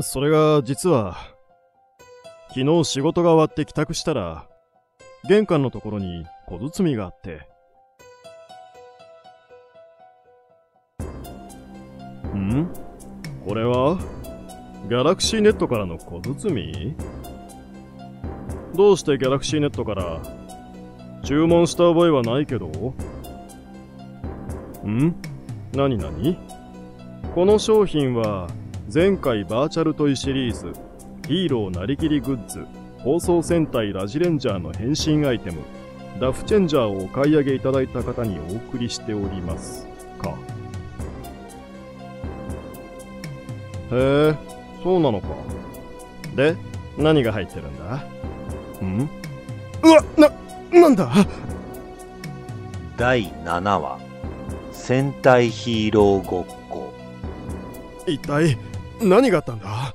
[0.00, 1.16] それが実は、
[2.48, 4.46] 昨日仕事が終わって帰宅したら、
[5.28, 7.48] 玄関のところに小包があって。
[12.36, 12.68] ん？
[13.46, 13.98] これは
[14.88, 16.94] ギャラクシーネットからの小包？
[18.74, 20.22] どうしてギャラクシーネットから
[21.24, 22.68] 注文した覚えはないけど？
[24.86, 25.14] ん？
[25.74, 26.38] 何何？
[27.34, 28.48] この商品は
[28.92, 30.72] 前回バーチャルトイシリーズ
[31.26, 32.64] ヒーローなりきりグッズ
[33.00, 35.58] 放送戦隊ラジレンジャーの変身アイテム
[36.18, 39.86] ダフチェンジャーをお買い上げいただいた方にお送りしております
[40.18, 40.30] か。
[43.92, 44.34] へえ
[44.82, 45.28] そうなのか。
[46.34, 46.56] で
[46.96, 47.96] 何が入ってるんだ？
[48.82, 49.10] ん？
[49.82, 50.30] うわな、
[50.80, 51.10] なんだ？
[52.96, 53.98] 第7話
[54.72, 56.90] 戦隊ヒーローごっこ。
[58.06, 58.56] 一体
[59.00, 59.94] 何があったんだ？